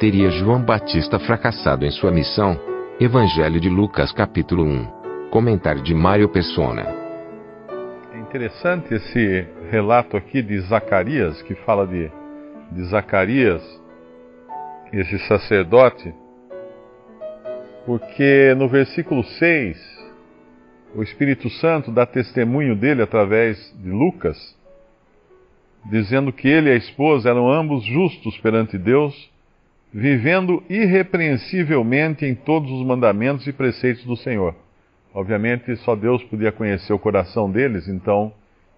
[0.00, 2.58] Teria João Batista fracassado em sua missão?
[2.98, 5.28] Evangelho de Lucas capítulo 1.
[5.28, 6.86] Comentário de Mário Persona.
[8.10, 12.10] É interessante esse relato aqui de Zacarias, que fala de,
[12.72, 13.62] de Zacarias,
[14.90, 16.14] esse sacerdote,
[17.84, 19.76] porque no versículo 6,
[20.94, 24.38] o Espírito Santo dá testemunho dele através de Lucas,
[25.90, 29.30] dizendo que ele e a esposa eram ambos justos perante Deus
[29.92, 34.54] vivendo irrepreensivelmente em todos os mandamentos e preceitos do Senhor.
[35.12, 38.32] Obviamente, só Deus podia conhecer o coração deles, então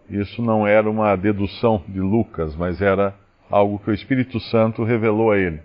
[0.08, 3.14] isso não era uma dedução de Lucas, mas era
[3.50, 5.60] algo que o Espírito Santo revelou a ele.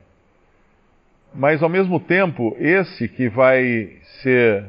[1.34, 3.89] Mas, ao mesmo tempo, esse que vai
[4.22, 4.66] ser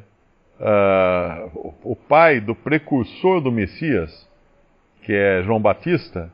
[0.60, 4.28] uh, o pai do precursor do Messias,
[5.02, 6.32] que é João Batista,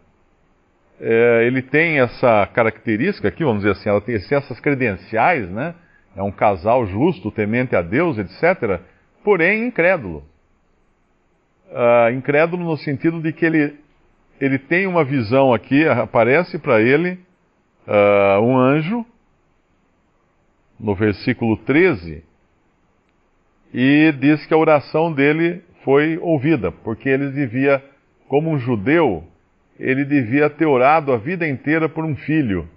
[1.00, 5.74] é, ele tem essa característica aqui, vamos dizer assim, ela tem essas credenciais, né?
[6.16, 8.80] É um casal justo, temente a Deus, etc.
[9.24, 10.24] Porém, incrédulo.
[11.70, 13.74] Uh, incrédulo no sentido de que ele,
[14.40, 17.18] ele tem uma visão aqui, aparece para ele
[17.88, 19.04] uh, um anjo,
[20.78, 22.22] no versículo 13,
[23.72, 27.82] e diz que a oração dele foi ouvida, porque ele devia,
[28.28, 29.24] como um judeu,
[29.78, 32.68] ele devia ter orado a vida inteira por um filho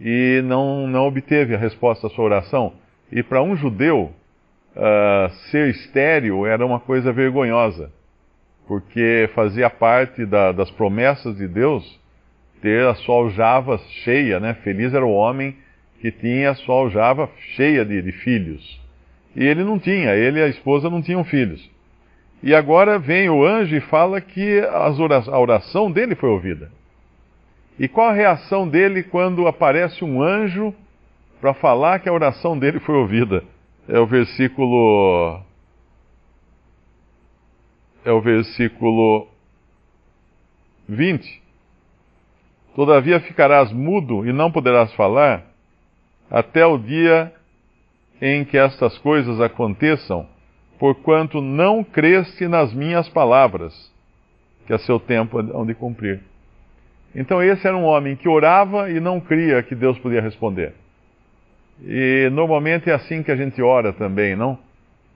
[0.00, 2.72] e não, não obteve a resposta à sua oração.
[3.10, 4.12] E para um judeu,
[4.74, 7.92] uh, ser estéril era uma coisa vergonhosa,
[8.66, 12.00] porque fazia parte da, das promessas de Deus
[12.60, 14.54] ter a sua aljava cheia, né?
[14.64, 15.56] Feliz era o homem
[16.00, 18.80] que tinha a sua aljava cheia de, de filhos.
[19.36, 21.70] E ele não tinha, ele e a esposa não tinham filhos.
[22.44, 26.70] E agora vem o anjo e fala que a oração dele foi ouvida.
[27.78, 30.74] E qual a reação dele quando aparece um anjo
[31.40, 33.42] para falar que a oração dele foi ouvida?
[33.88, 35.40] É o versículo.
[38.04, 39.26] É o versículo
[40.86, 41.42] 20.
[42.76, 45.46] Todavia ficarás mudo e não poderás falar,
[46.30, 47.32] até o dia
[48.20, 50.33] em que estas coisas aconteçam
[50.84, 53.72] porquanto não creste nas minhas palavras,
[54.66, 56.20] que a seu tempo hão de cumprir.
[57.14, 60.74] Então esse era um homem que orava e não cria que Deus podia responder.
[61.82, 64.58] E normalmente é assim que a gente ora também, não?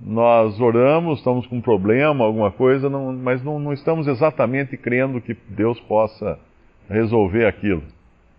[0.01, 5.21] Nós oramos, estamos com um problema, alguma coisa, não, mas não, não estamos exatamente crendo
[5.21, 6.39] que Deus possa
[6.89, 7.83] resolver aquilo.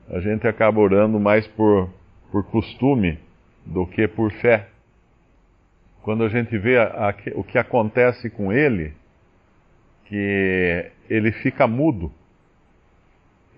[0.09, 1.91] A gente acaba orando mais por,
[2.31, 3.19] por costume
[3.67, 4.65] do que por fé
[6.09, 8.95] quando a gente vê a, a, o que acontece com ele,
[10.05, 12.11] que ele fica mudo.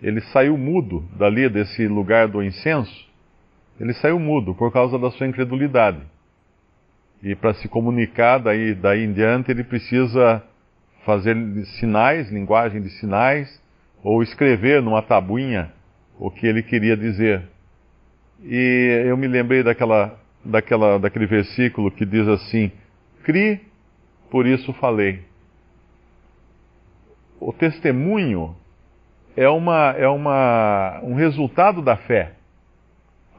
[0.01, 3.09] Ele saiu mudo dali desse lugar do incenso.
[3.79, 6.01] Ele saiu mudo por causa da sua incredulidade.
[7.23, 10.43] E para se comunicar daí, daí em diante, ele precisa
[11.05, 11.37] fazer
[11.79, 13.63] sinais, linguagem de sinais,
[14.03, 15.71] ou escrever numa tabuinha
[16.19, 17.43] o que ele queria dizer.
[18.43, 22.71] E eu me lembrei daquela daquela, daquele versículo que diz assim:
[23.23, 23.61] Cri,
[24.29, 25.21] por isso falei.
[27.39, 28.55] O testemunho
[29.35, 32.33] é, uma, é uma, um resultado da fé.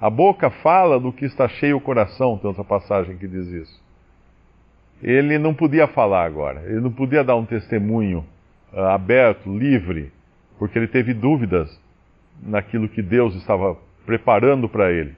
[0.01, 3.83] A boca fala do que está cheio o coração, tem outra passagem que diz isso.
[5.01, 8.25] Ele não podia falar agora, ele não podia dar um testemunho
[8.73, 10.13] uh, aberto, livre,
[10.59, 11.81] porque ele teve dúvidas
[12.41, 15.15] naquilo que Deus estava preparando para ele.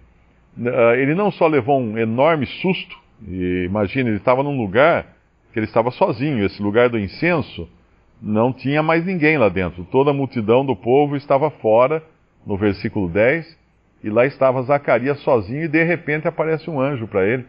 [0.59, 2.97] Ah, ele não só levou um enorme susto,
[3.27, 5.07] e imagina, ele estava num lugar
[5.53, 7.69] que ele estava sozinho, esse lugar do incenso,
[8.21, 9.85] não tinha mais ninguém lá dentro.
[9.85, 12.03] Toda a multidão do povo estava fora,
[12.47, 13.59] no versículo 10,
[14.03, 17.47] e lá estava Zacarias sozinho, e de repente aparece um anjo para ele.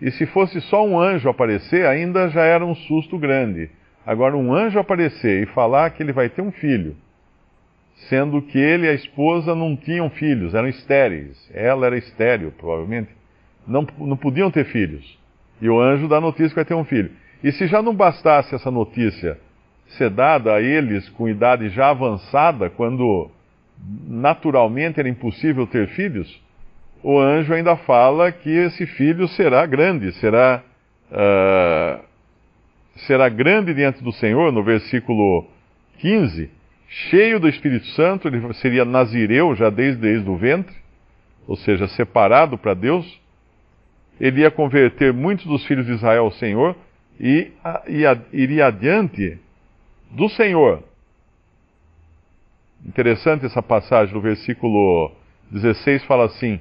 [0.00, 3.70] E se fosse só um anjo aparecer, ainda já era um susto grande.
[4.06, 6.96] Agora, um anjo aparecer e falar que ele vai ter um filho,
[8.08, 11.50] sendo que ele e a esposa não tinham filhos, eram estéreis.
[11.52, 13.10] Ela era estéril, provavelmente.
[13.66, 15.18] Não, não podiam ter filhos.
[15.60, 17.10] E o anjo dá a notícia que vai ter um filho.
[17.42, 19.38] E se já não bastasse essa notícia
[19.96, 23.30] ser dada a eles com idade já avançada, quando
[24.08, 26.42] naturalmente era impossível ter filhos,
[27.02, 30.62] o anjo ainda fala que esse filho será grande, será,
[31.10, 32.02] uh,
[33.06, 35.46] será grande diante do Senhor, no versículo
[35.98, 36.50] 15,
[37.10, 40.74] cheio do Espírito Santo, ele seria nazireu já desde, desde o ventre,
[41.46, 43.20] ou seja, separado para Deus.
[44.20, 46.76] Ele ia converter muitos dos filhos de Israel ao Senhor
[47.18, 47.50] e,
[47.88, 49.38] e iria adiante
[50.10, 50.82] do Senhor.
[52.86, 55.10] Interessante essa passagem do versículo
[55.50, 56.60] 16 fala assim: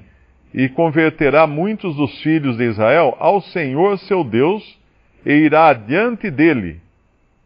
[0.53, 4.79] e converterá muitos dos filhos de Israel ao Senhor seu Deus,
[5.25, 6.79] e irá adiante dele,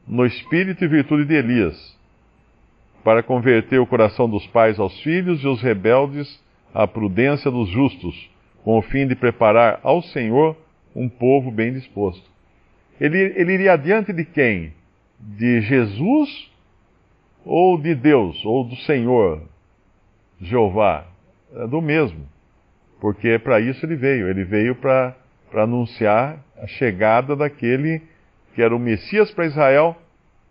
[0.06, 1.97] no espírito e virtude de Elias,
[3.07, 6.44] para converter o coração dos pais aos filhos e os rebeldes
[6.74, 8.30] à prudência dos justos,
[8.65, 10.57] com o fim de preparar ao Senhor
[10.94, 12.30] um povo bem disposto.
[13.00, 14.74] Ele, ele iria adiante de quem?
[15.18, 16.51] De Jesus
[17.45, 19.42] ou de Deus, ou do Senhor,
[20.42, 21.07] Jeová?
[21.56, 22.27] É do mesmo
[23.00, 24.27] porque é para isso ele veio.
[24.27, 25.15] Ele veio para
[25.53, 28.01] anunciar a chegada daquele
[28.53, 29.95] que era o Messias para Israel,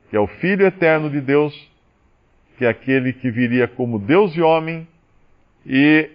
[0.09, 1.76] que é o Filho eterno de Deus,
[2.57, 4.87] que é aquele que viria como Deus e homem,
[5.65, 6.11] e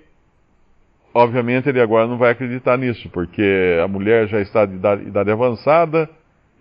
[1.14, 5.32] obviamente ele agora não vai acreditar nisso, porque a mulher já está de idade, idade
[5.32, 6.10] avançada,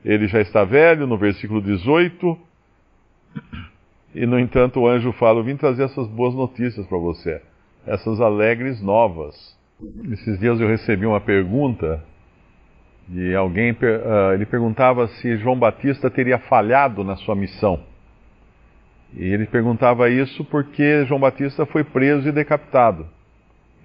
[0.05, 2.39] ele já está velho, no versículo 18,
[4.15, 7.41] e no entanto o anjo fala: Eu vim trazer essas boas notícias para você,
[7.87, 9.59] essas alegres novas.
[10.13, 12.05] Esses dias eu recebi uma pergunta
[13.09, 17.81] de alguém, uh, ele perguntava se João Batista teria falhado na sua missão.
[19.17, 23.07] E ele perguntava isso porque João Batista foi preso e decapitado.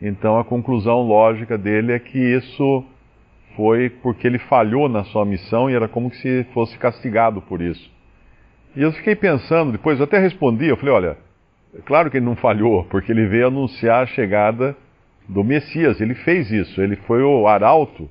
[0.02, 2.86] Então a conclusão lógica dele é que isso
[3.56, 7.90] foi porque ele falhou na sua missão e era como se fosse castigado por isso.
[8.76, 11.18] E eu fiquei pensando, depois eu até respondi, eu falei, olha,
[11.78, 14.76] é claro que ele não falhou, porque ele veio anunciar a chegada
[15.28, 16.00] do Messias.
[16.00, 16.82] Ele fez isso.
[16.82, 18.10] Ele foi o arauto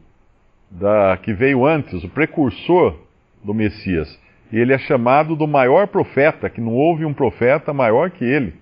[0.70, 2.96] da, que veio antes, o precursor
[3.43, 4.19] do Messias.
[4.54, 8.54] E ele é chamado do maior profeta, que não houve um profeta maior que ele.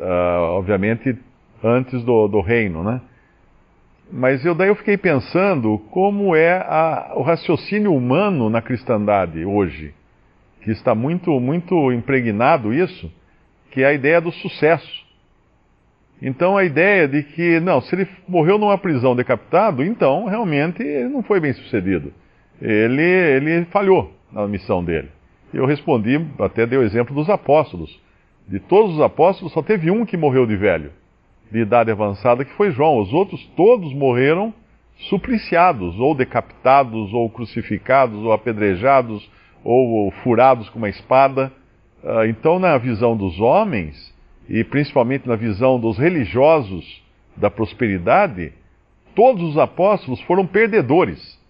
[0.00, 1.14] Uh, obviamente,
[1.62, 3.02] antes do, do, reino, né?
[4.10, 9.92] Mas eu daí eu fiquei pensando como é a, o raciocínio humano na cristandade hoje,
[10.62, 13.12] que está muito, muito impregnado isso,
[13.72, 15.04] que é a ideia do sucesso.
[16.22, 21.10] Então a ideia de que, não, se ele morreu numa prisão decapitado, então realmente ele
[21.10, 22.10] não foi bem sucedido.
[22.58, 25.08] Ele, ele falhou na missão dele.
[25.52, 28.00] Eu respondi, até dei o exemplo dos apóstolos.
[28.48, 30.92] De todos os apóstolos, só teve um que morreu de velho,
[31.50, 32.98] de idade avançada, que foi João.
[32.98, 34.52] Os outros todos morreram
[35.10, 39.28] supliciados, ou decapitados, ou crucificados, ou apedrejados,
[39.62, 41.52] ou, ou furados com uma espada.
[42.02, 44.12] Ah, então, na visão dos homens,
[44.48, 47.02] e principalmente na visão dos religiosos
[47.36, 48.52] da prosperidade,
[49.14, 51.40] todos os apóstolos foram perdedores.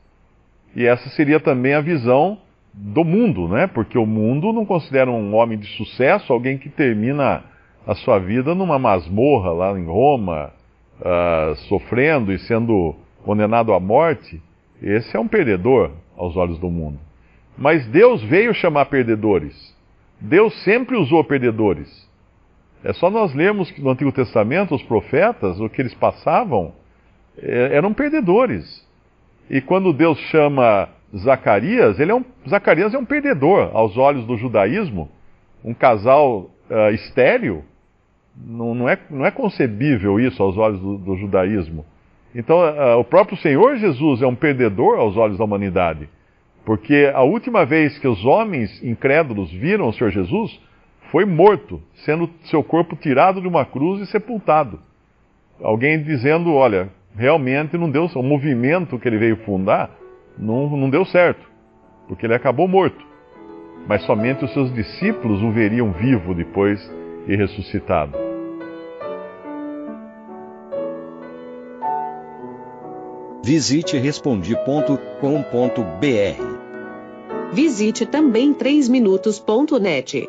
[0.75, 2.39] E essa seria também a visão
[2.73, 3.67] do mundo, né?
[3.67, 7.45] Porque o mundo não considera um homem de sucesso alguém que termina
[7.87, 10.53] a sua vida numa masmorra lá em Roma,
[11.01, 14.41] uh, sofrendo e sendo condenado à morte.
[14.81, 16.99] Esse é um perdedor aos olhos do mundo.
[17.57, 19.77] Mas Deus veio chamar perdedores.
[20.21, 22.09] Deus sempre usou perdedores.
[22.85, 26.73] É só nós lermos que no Antigo Testamento os profetas, o que eles passavam,
[27.39, 28.87] é, eram perdedores.
[29.49, 34.37] E quando Deus chama Zacarias, ele é um, Zacarias é um perdedor aos olhos do
[34.37, 35.11] judaísmo.
[35.63, 37.63] Um casal uh, estéreo,
[38.35, 41.85] não, não, é, não é concebível isso aos olhos do, do judaísmo.
[42.35, 46.09] Então, uh, o próprio Senhor Jesus é um perdedor aos olhos da humanidade.
[46.65, 50.59] Porque a última vez que os homens incrédulos viram o Senhor Jesus
[51.11, 54.81] foi morto, sendo seu corpo tirado de uma cruz e sepultado.
[55.63, 59.91] Alguém dizendo, olha, realmente não deu, o movimento que ele veio fundar
[60.39, 61.47] não, não deu certo,
[62.09, 63.05] porque ele acabou morto.
[63.87, 66.81] Mas somente os seus discípulos o veriam vivo depois
[67.27, 68.17] e ressuscitado.
[73.45, 75.03] Visite respondi.com.br.
[77.53, 80.29] Visite também 3minutos.net.